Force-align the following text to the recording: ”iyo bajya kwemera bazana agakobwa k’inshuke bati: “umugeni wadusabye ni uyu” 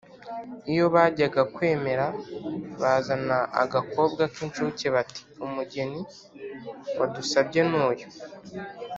”iyo 0.71 0.85
bajya 0.95 1.27
kwemera 1.55 2.05
bazana 2.81 3.37
agakobwa 3.63 4.21
k’inshuke 4.33 4.85
bati: 4.95 5.21
“umugeni 5.45 5.99
wadusabye 6.99 7.61
ni 7.69 7.77
uyu” 7.87 8.07